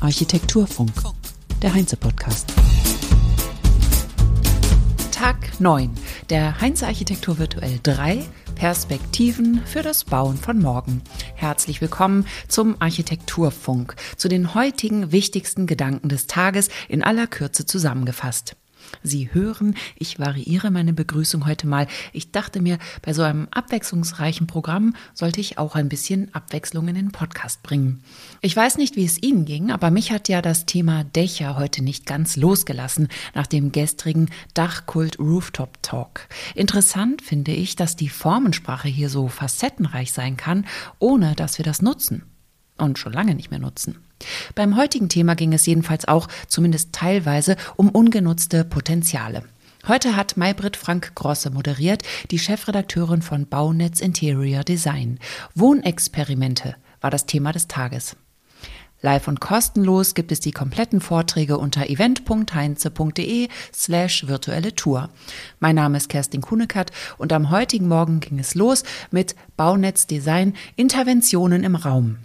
[0.00, 0.92] Architekturfunk,
[1.60, 2.52] der Heinze-Podcast.
[5.10, 5.90] Tag 9
[6.30, 8.24] der Heinze Architektur Virtuell 3
[8.54, 11.02] Perspektiven für das Bauen von morgen.
[11.34, 18.54] Herzlich willkommen zum Architekturfunk, zu den heutigen wichtigsten Gedanken des Tages in aller Kürze zusammengefasst.
[19.02, 21.86] Sie hören, ich variiere meine Begrüßung heute mal.
[22.12, 26.94] Ich dachte mir, bei so einem abwechslungsreichen Programm sollte ich auch ein bisschen Abwechslung in
[26.94, 28.02] den Podcast bringen.
[28.40, 31.82] Ich weiß nicht, wie es Ihnen ging, aber mich hat ja das Thema Dächer heute
[31.82, 36.28] nicht ganz losgelassen nach dem gestrigen Dachkult Rooftop Talk.
[36.54, 40.66] Interessant finde ich, dass die Formensprache hier so facettenreich sein kann,
[40.98, 42.24] ohne dass wir das nutzen.
[42.76, 43.98] Und schon lange nicht mehr nutzen.
[44.54, 49.44] Beim heutigen Thema ging es jedenfalls auch, zumindest teilweise, um ungenutzte Potenziale.
[49.88, 55.18] Heute hat Maybrit Frank Grosse moderiert, die Chefredakteurin von Baunetz Interior Design.
[55.54, 58.16] Wohnexperimente war das Thema des Tages.
[59.02, 65.08] Live und kostenlos gibt es die kompletten Vorträge unter event.heinze.de slash virtuelle Tour.
[65.58, 70.54] Mein Name ist Kerstin Kunekat und am heutigen Morgen ging es los mit Baunetz Design
[70.76, 72.18] Interventionen im Raum.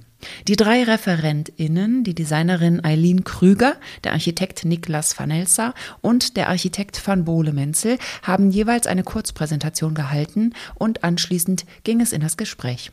[0.47, 7.05] Die drei ReferentInnen, die Designerin Eileen Krüger, der Architekt Niklas van Elsa und der Architekt
[7.05, 12.91] van Bohle-Menzel, haben jeweils eine Kurzpräsentation gehalten und anschließend ging es in das Gespräch.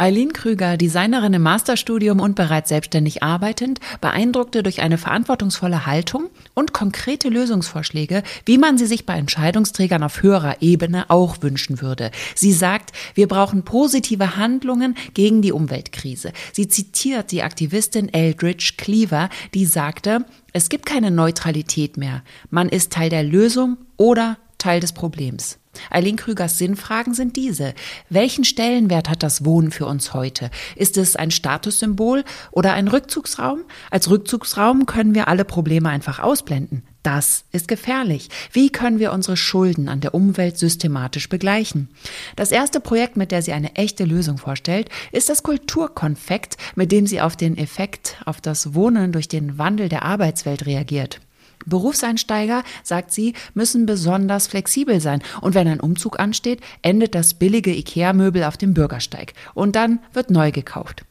[0.00, 6.72] Eileen Krüger, Designerin im Masterstudium und bereits selbstständig arbeitend, beeindruckte durch eine verantwortungsvolle Haltung und
[6.72, 12.12] konkrete Lösungsvorschläge, wie man sie sich bei Entscheidungsträgern auf höherer Ebene auch wünschen würde.
[12.34, 16.32] Sie sagt, wir brauchen positive Handlungen gegen die Umweltkrise.
[16.54, 22.22] Sie zitiert die Aktivistin Eldridge Cleaver, die sagte, es gibt keine Neutralität mehr.
[22.48, 25.58] Man ist Teil der Lösung oder Teil des Problems.
[25.90, 27.74] Eileen Krügers Sinnfragen sind diese.
[28.08, 30.50] Welchen Stellenwert hat das Wohnen für uns heute?
[30.76, 33.60] Ist es ein Statussymbol oder ein Rückzugsraum?
[33.90, 36.82] Als Rückzugsraum können wir alle Probleme einfach ausblenden.
[37.02, 38.28] Das ist gefährlich.
[38.52, 41.88] Wie können wir unsere Schulden an der Umwelt systematisch begleichen?
[42.36, 47.06] Das erste Projekt, mit der sie eine echte Lösung vorstellt, ist das Kulturkonfekt, mit dem
[47.06, 51.20] sie auf den Effekt auf das Wohnen durch den Wandel der Arbeitswelt reagiert.
[51.66, 55.22] Berufseinsteiger, sagt sie, müssen besonders flexibel sein.
[55.40, 59.34] Und wenn ein Umzug ansteht, endet das billige IKEA-Möbel auf dem Bürgersteig.
[59.54, 61.04] Und dann wird neu gekauft.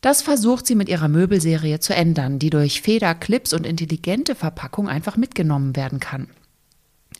[0.00, 4.86] Das versucht sie mit ihrer Möbelserie zu ändern, die durch Feder, Clips und intelligente Verpackung
[4.86, 6.28] einfach mitgenommen werden kann.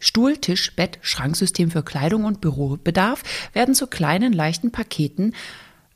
[0.00, 3.22] Stuhl, Tisch, Bett, Schranksystem für Kleidung und Bürobedarf
[3.54, 5.32] werden zu kleinen, leichten Paketen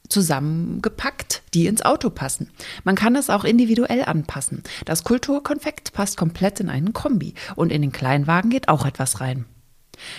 [0.08, 2.50] zusammengepackt, die ins Auto passen.
[2.84, 4.62] Man kann es auch individuell anpassen.
[4.84, 9.44] Das Kulturkonfekt passt komplett in einen Kombi und in den Kleinwagen geht auch etwas rein.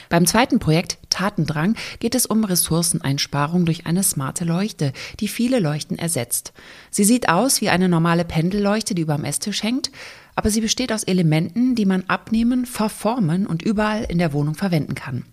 [0.10, 5.98] Beim zweiten Projekt Tatendrang geht es um Ressourceneinsparung durch eine smarte Leuchte, die viele Leuchten
[5.98, 6.54] ersetzt.
[6.92, 9.92] Sie sieht aus wie eine normale Pendelleuchte, die überm Esstisch hängt,
[10.36, 14.96] aber sie besteht aus Elementen, die man abnehmen, verformen und überall in der Wohnung verwenden
[14.96, 15.26] kann.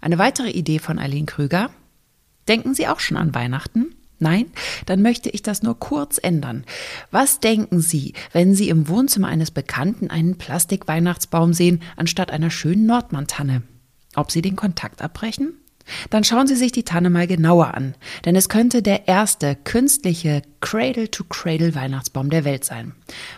[0.00, 1.70] Eine weitere Idee von Eileen Krüger,
[2.50, 3.94] Denken Sie auch schon an Weihnachten?
[4.18, 4.46] Nein?
[4.86, 6.64] Dann möchte ich das nur kurz ändern.
[7.12, 12.86] Was denken Sie, wenn Sie im Wohnzimmer eines Bekannten einen Plastikweihnachtsbaum sehen, anstatt einer schönen
[12.86, 13.62] Nordmann-Tanne?
[14.16, 15.54] Ob Sie den Kontakt abbrechen?
[16.10, 17.94] Dann schauen Sie sich die Tanne mal genauer an,
[18.24, 22.94] denn es könnte der erste künstliche Cradle-to-Cradle-Weihnachtsbaum der Welt sein.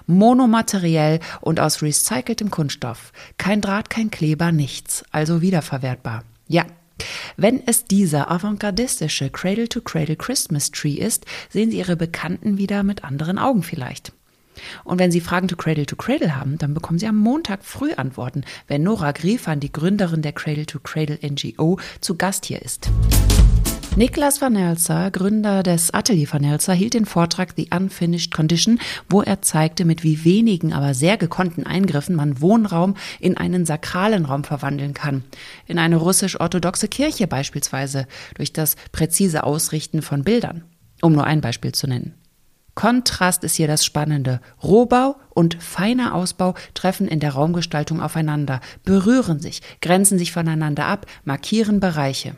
[0.06, 3.12] Monomateriell und aus recyceltem Kunststoff.
[3.36, 6.24] Kein Draht, kein Kleber, nichts, also wiederverwertbar.
[6.48, 6.64] Ja,
[7.36, 13.38] wenn es dieser avantgardistische Cradle-to-Cradle Christmas Tree ist, sehen Sie Ihre Bekannten wieder mit anderen
[13.38, 14.12] Augen vielleicht.
[14.84, 17.92] Und wenn Sie Fragen to Cradle to Cradle haben, dann bekommen Sie am Montag früh
[17.92, 22.90] Antworten, wenn Nora Griefan, die Gründerin der Cradle to Cradle NGO, zu Gast hier ist.
[23.94, 28.80] Niklas van Elsa, Gründer des Atelier van Elsa, hielt den Vortrag The Unfinished Condition,
[29.10, 34.24] wo er zeigte, mit wie wenigen, aber sehr gekonnten Eingriffen man Wohnraum in einen sakralen
[34.24, 35.24] Raum verwandeln kann.
[35.66, 40.64] In eine russisch-orthodoxe Kirche beispielsweise, durch das präzise Ausrichten von Bildern.
[41.02, 42.14] Um nur ein Beispiel zu nennen.
[42.74, 44.40] Kontrast ist hier das Spannende.
[44.62, 51.04] Rohbau und feiner Ausbau treffen in der Raumgestaltung aufeinander, berühren sich, grenzen sich voneinander ab,
[51.24, 52.36] markieren Bereiche.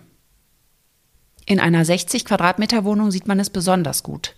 [1.47, 4.35] In einer 60 Quadratmeter Wohnung sieht man es besonders gut.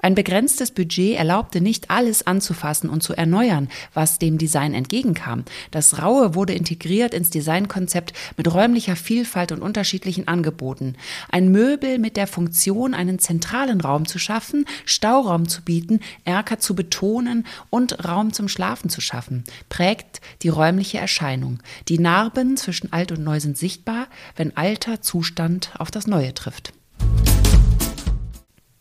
[0.00, 5.44] Ein begrenztes Budget erlaubte nicht alles anzufassen und zu erneuern, was dem Design entgegenkam.
[5.70, 10.94] Das Raue wurde integriert ins Designkonzept mit räumlicher Vielfalt und unterschiedlichen Angeboten.
[11.30, 16.76] Ein Möbel mit der Funktion, einen zentralen Raum zu schaffen, Stauraum zu bieten, Erker zu
[16.76, 21.58] betonen und Raum zum Schlafen zu schaffen, prägt die räumliche Erscheinung.
[21.88, 24.06] Die Narben zwischen Alt und Neu sind sichtbar,
[24.36, 26.72] wenn alter Zustand auf das Neue trifft.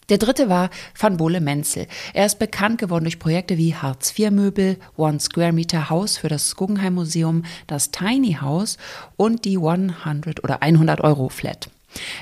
[0.09, 1.85] Der dritte war Van Bole Menzel.
[2.13, 6.93] Er ist bekannt geworden durch Projekte wie Hartz-IV-Möbel, One Square Meter Haus für das Guggenheim
[6.93, 8.77] Museum, das Tiny House
[9.17, 11.69] und die 100 oder 100 Euro Flat.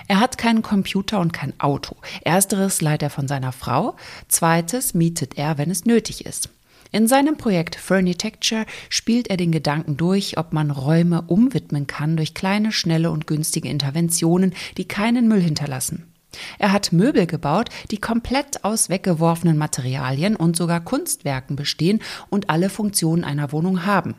[0.07, 1.95] Er hat keinen Computer und kein Auto.
[2.23, 3.95] Ersteres leiht er von seiner Frau,
[4.29, 6.49] zweites mietet er, wenn es nötig ist.
[6.91, 12.33] In seinem Projekt Furnitecture spielt er den Gedanken durch, ob man Räume umwidmen kann durch
[12.33, 16.14] kleine, schnelle und günstige Interventionen, die keinen Müll hinterlassen.
[16.59, 22.69] Er hat Möbel gebaut, die komplett aus weggeworfenen Materialien und sogar Kunstwerken bestehen und alle
[22.69, 24.15] Funktionen einer Wohnung haben.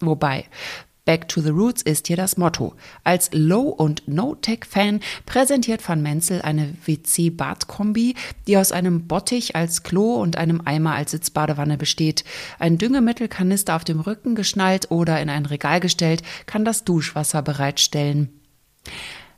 [0.00, 0.46] Wobei,
[1.04, 2.74] Back to the Roots ist hier das Motto.
[3.02, 8.14] Als Low- und No-Tech-Fan präsentiert Van Menzel eine WC-Bad-Kombi,
[8.46, 12.24] die aus einem Bottich als Klo und einem Eimer als Sitzbadewanne besteht.
[12.58, 18.30] Ein Düngemittelkanister auf dem Rücken geschnallt oder in ein Regal gestellt kann das Duschwasser bereitstellen.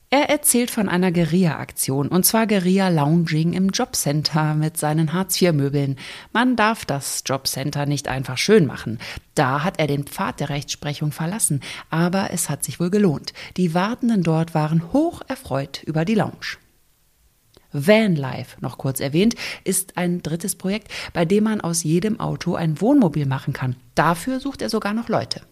[0.09, 5.97] Er erzählt von einer Guerilla-Aktion, und zwar Guerilla-Lounging im Jobcenter mit seinen Hartz-IV-Möbeln.
[6.33, 9.01] Man darf das Jobcenter nicht einfach schön machen.
[9.35, 11.61] Da hat er den Pfad der Rechtsprechung verlassen,
[11.91, 13.33] aber es hat sich wohl gelohnt.
[13.57, 16.57] Die Wartenden dort waren hoch erfreut über die Lounge.
[17.73, 22.81] Vanlife, noch kurz erwähnt, ist ein drittes Projekt, bei dem man aus jedem Auto ein
[22.81, 23.75] Wohnmobil machen kann.
[23.97, 25.43] Dafür sucht er sogar noch Leute.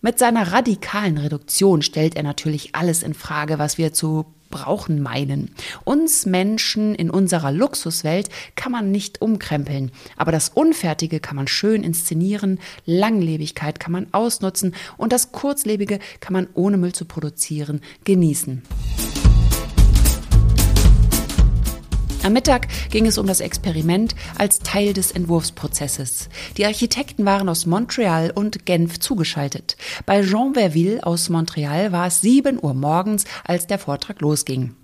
[0.00, 5.54] Mit seiner radikalen Reduktion stellt er natürlich alles in Frage, was wir zu brauchen meinen.
[5.84, 11.82] Uns Menschen in unserer Luxuswelt kann man nicht umkrempeln, aber das Unfertige kann man schön
[11.82, 18.62] inszenieren, Langlebigkeit kann man ausnutzen und das Kurzlebige kann man ohne Müll zu produzieren genießen.
[22.28, 26.28] Am Mittag ging es um das Experiment als Teil des Entwurfsprozesses.
[26.58, 29.78] Die Architekten waren aus Montreal und Genf zugeschaltet.
[30.04, 34.74] Bei Jean Verville aus Montreal war es 7 Uhr morgens, als der Vortrag losging.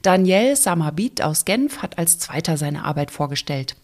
[0.00, 3.76] Daniel Samabit aus Genf hat als Zweiter seine Arbeit vorgestellt.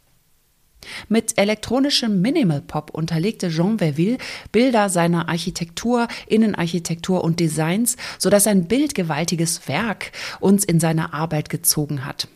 [1.11, 4.17] Mit elektronischem Minimal Pop unterlegte Jean Verville
[4.53, 12.07] Bilder seiner Architektur, Innenarchitektur und Designs, sodass ein bildgewaltiges Werk uns in seine Arbeit gezogen
[12.07, 12.27] hat.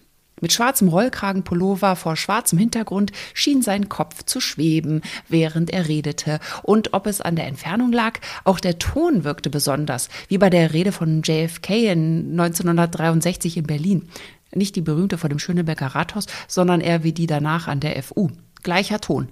[0.42, 6.40] Mit schwarzem Rollkragenpullover vor schwarzem Hintergrund schien sein Kopf zu schweben, während er redete.
[6.62, 10.74] Und ob es an der Entfernung lag, auch der Ton wirkte besonders, wie bei der
[10.74, 14.08] Rede von JFK in 1963 in Berlin.
[14.54, 18.28] Nicht die berühmte vor dem Schöneberger Rathaus, sondern eher wie die danach an der FU.
[18.62, 19.28] Gleicher Ton.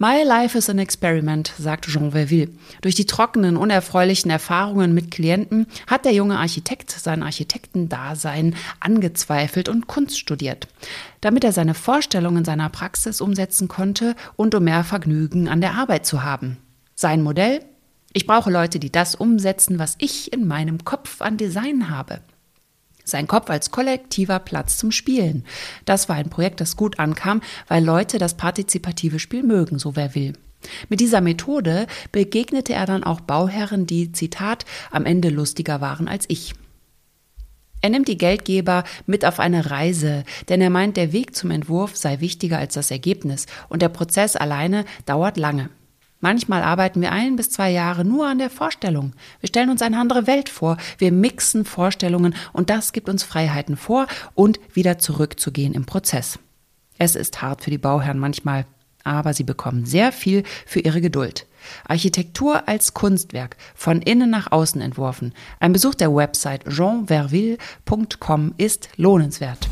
[0.00, 2.50] My life is an experiment, sagt Jean Verville.
[2.82, 9.88] Durch die trockenen, unerfreulichen Erfahrungen mit Klienten hat der junge Architekt sein Architektendasein angezweifelt und
[9.88, 10.68] Kunst studiert,
[11.20, 16.06] damit er seine Vorstellungen seiner Praxis umsetzen konnte und um mehr Vergnügen an der Arbeit
[16.06, 16.58] zu haben.
[16.94, 17.64] Sein Modell?
[18.12, 22.20] Ich brauche Leute, die das umsetzen, was ich in meinem Kopf an Design habe.
[23.08, 25.44] Sein Kopf als kollektiver Platz zum Spielen.
[25.84, 30.14] Das war ein Projekt, das gut ankam, weil Leute das partizipative Spiel mögen, so wer
[30.14, 30.34] will.
[30.88, 36.24] Mit dieser Methode begegnete er dann auch Bauherren, die, Zitat, am Ende lustiger waren als
[36.28, 36.54] ich.
[37.80, 41.96] Er nimmt die Geldgeber mit auf eine Reise, denn er meint, der Weg zum Entwurf
[41.96, 45.70] sei wichtiger als das Ergebnis und der Prozess alleine dauert lange.
[46.20, 49.12] Manchmal arbeiten wir ein bis zwei Jahre nur an der Vorstellung.
[49.40, 50.76] Wir stellen uns eine andere Welt vor.
[50.98, 56.38] Wir mixen Vorstellungen und das gibt uns Freiheiten vor und wieder zurückzugehen im Prozess.
[56.98, 58.66] Es ist hart für die Bauherren manchmal,
[59.04, 61.46] aber sie bekommen sehr viel für ihre Geduld.
[61.86, 65.34] Architektur als Kunstwerk, von innen nach außen entworfen.
[65.60, 69.68] Ein Besuch der Website jeanverville.com ist lohnenswert.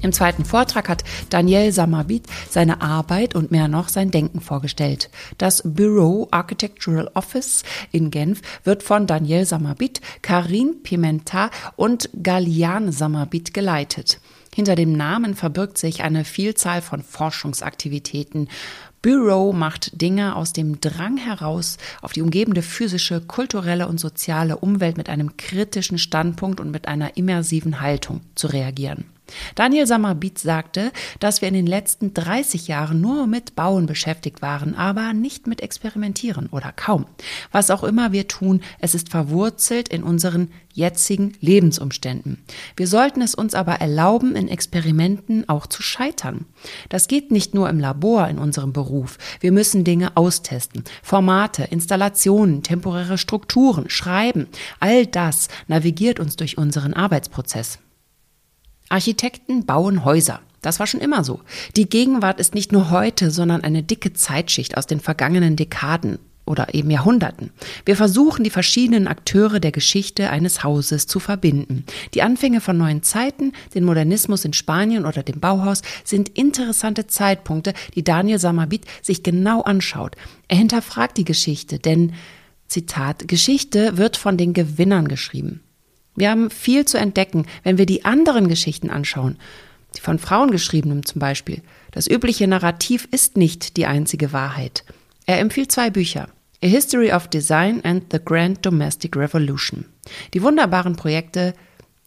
[0.00, 5.10] Im zweiten Vortrag hat Daniel Samabit seine Arbeit und mehr noch sein Denken vorgestellt.
[5.38, 13.52] Das Bureau Architectural Office in Genf wird von Daniel Samabit, Karin Pimenta und Galian Samabit
[13.52, 14.20] geleitet.
[14.54, 18.48] Hinter dem Namen verbirgt sich eine Vielzahl von Forschungsaktivitäten.
[19.02, 24.96] Bureau macht Dinge aus dem Drang heraus, auf die umgebende physische, kulturelle und soziale Umwelt
[24.96, 29.04] mit einem kritischen Standpunkt und mit einer immersiven Haltung zu reagieren.
[29.54, 34.74] Daniel Sammerbit sagte, dass wir in den letzten 30 Jahren nur mit Bauen beschäftigt waren,
[34.74, 37.06] aber nicht mit Experimentieren oder kaum.
[37.52, 42.38] Was auch immer wir tun, es ist verwurzelt in unseren jetzigen Lebensumständen.
[42.76, 46.46] Wir sollten es uns aber erlauben, in Experimenten auch zu scheitern.
[46.88, 49.18] Das geht nicht nur im Labor in unserem Beruf.
[49.40, 50.84] Wir müssen Dinge austesten.
[51.02, 54.46] Formate, Installationen, temporäre Strukturen, Schreiben,
[54.78, 57.80] all das navigiert uns durch unseren Arbeitsprozess.
[58.88, 60.40] Architekten bauen Häuser.
[60.62, 61.40] Das war schon immer so.
[61.76, 66.18] Die Gegenwart ist nicht nur heute, sondern eine dicke Zeitschicht aus den vergangenen Dekaden.
[66.48, 67.50] oder eben Jahrhunderten.
[67.84, 71.84] Wir versuchen, die verschiedenen Akteure der Geschichte eines Hauses zu verbinden.
[72.14, 77.74] Die Anfänge von neuen Zeiten, den Modernismus in Spanien oder dem Bauhaus sind interessante Zeitpunkte,
[77.94, 80.16] die Daniel Samabit sich genau anschaut.
[80.48, 82.14] Er hinterfragt die Geschichte, denn
[82.66, 85.60] Zitat, Geschichte wird von den Gewinnern geschrieben.
[86.18, 89.36] Wir haben viel zu entdecken, wenn wir die anderen Geschichten anschauen.
[89.96, 91.62] Die von Frauen geschriebenen zum Beispiel.
[91.92, 94.84] Das übliche Narrativ ist nicht die einzige Wahrheit.
[95.26, 96.28] Er empfiehlt zwei Bücher.
[96.62, 99.84] A History of Design and the Grand Domestic Revolution.
[100.34, 101.54] Die wunderbaren Projekte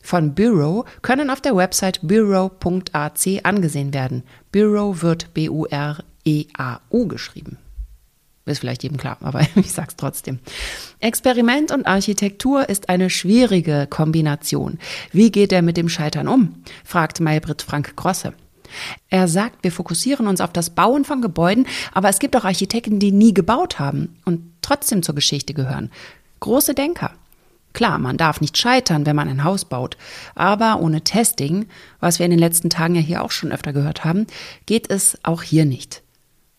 [0.02, 4.24] von Bureau können auf der Website bureau.ac angesehen werden.
[4.52, 7.58] Bureau wird B-U-R-E-A-U geschrieben.
[8.46, 10.40] Ist vielleicht jedem klar, aber ich sag's trotzdem.
[11.00, 14.80] Experiment und Architektur ist eine schwierige Kombination.
[15.12, 16.64] Wie geht er mit dem Scheitern um?
[16.84, 18.34] fragt Maybrit Frank Grosse.
[19.10, 23.00] Er sagt, wir fokussieren uns auf das Bauen von Gebäuden, aber es gibt auch Architekten,
[23.00, 25.92] die nie gebaut haben und trotzdem zur Geschichte gehören.
[26.40, 27.12] Große Denker.
[27.74, 29.96] Klar, man darf nicht scheitern, wenn man ein Haus baut,
[30.36, 31.68] aber ohne Testing,
[32.00, 34.28] was wir in den letzten Tagen ja hier auch schon öfter gehört haben,
[34.66, 36.02] geht es auch hier nicht.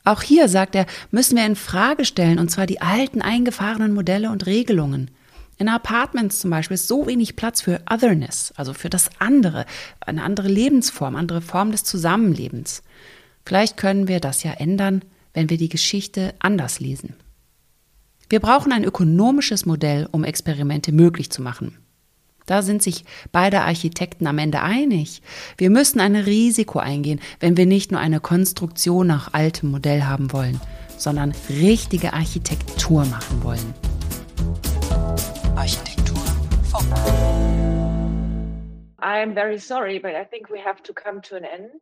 [0.04, 4.30] Auch hier, sagt er, müssen wir in Frage stellen, und zwar die alten eingefahrenen Modelle
[4.30, 5.10] und Regelungen.
[5.58, 9.64] In Apartments zum Beispiel ist so wenig Platz für Otherness, also für das andere,
[10.00, 12.82] eine andere Lebensform, andere Form des Zusammenlebens.
[13.44, 15.04] Vielleicht können wir das ja ändern,
[15.34, 17.14] wenn wir die Geschichte anders lesen.
[18.28, 21.78] Wir brauchen ein ökonomisches Modell, um Experimente möglich zu machen.
[22.52, 25.22] Da sind sich beide Architekten am Ende einig.
[25.56, 30.34] Wir müssen ein Risiko eingehen, wenn wir nicht nur eine Konstruktion nach altem Modell haben
[30.34, 30.60] wollen,
[30.98, 33.74] sondern richtige Architektur machen wollen.
[35.56, 36.18] Architektur.
[38.98, 41.80] I'm very sorry, but I think we have to come to an end.